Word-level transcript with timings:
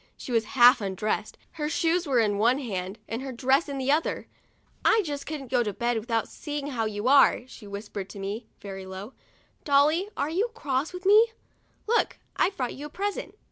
She 0.17 0.31
was 0.31 0.45
half 0.57 0.81
undressed, 0.81 1.37
her 1.51 1.69
shoes 1.69 2.07
were 2.07 2.17
in 2.19 2.39
one 2.39 2.57
hand, 2.57 2.97
and 3.07 3.21
her 3.21 3.31
dress 3.31 3.69
in 3.69 3.77
the 3.77 3.91
other." 3.91 4.25
I 4.83 5.03
just 5.05 5.27
couldn't 5.27 5.51
go 5.51 5.61
to 5.61 5.73
bed 5.73 5.99
without 5.99 6.27
see 6.27 6.57
ing 6.57 6.67
how 6.71 6.85
you 6.85 7.07
are," 7.07 7.41
she 7.45 7.67
whispered 7.67 8.09
to 8.09 8.19
me, 8.19 8.47
very 8.61 8.87
low." 8.87 9.13
Dolly, 9.63 10.09
are 10.17 10.31
you 10.31 10.49
cross 10.55 10.95
at 10.95 11.05
me? 11.05 11.33
Look, 11.85 12.17
I've 12.35 12.57
brought 12.57 12.73
you 12.73 12.87
a 12.87 12.89
present." 12.89 13.35